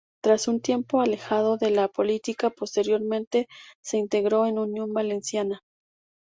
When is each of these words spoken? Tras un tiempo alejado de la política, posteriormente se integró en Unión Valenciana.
Tras 0.23 0.47
un 0.47 0.61
tiempo 0.61 0.99
alejado 0.99 1.57
de 1.57 1.69
la 1.69 1.87
política, 1.87 2.49
posteriormente 2.49 3.47
se 3.83 3.97
integró 3.99 4.47
en 4.47 4.57
Unión 4.57 4.91
Valenciana. 4.93 5.61